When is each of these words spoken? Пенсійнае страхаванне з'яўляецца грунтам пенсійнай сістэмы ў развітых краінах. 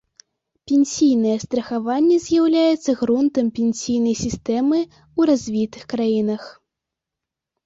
Пенсійнае 0.69 1.33
страхаванне 1.43 2.17
з'яўляецца 2.27 2.91
грунтам 3.01 3.45
пенсійнай 3.61 4.15
сістэмы 4.23 4.79
ў 4.87 5.21
развітых 5.33 5.83
краінах. 5.95 6.43